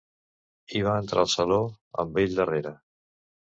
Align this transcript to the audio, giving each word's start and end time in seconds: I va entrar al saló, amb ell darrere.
I 0.79 0.81
va 0.87 0.95
entrar 1.01 1.21
al 1.25 1.29
saló, 1.35 1.61
amb 2.05 2.19
ell 2.25 2.35
darrere. 2.43 2.75